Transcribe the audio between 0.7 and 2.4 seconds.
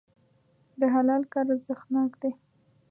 د حلال کار ارزښتناک دی.